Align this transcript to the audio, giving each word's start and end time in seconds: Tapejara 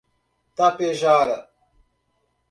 Tapejara 0.55 1.35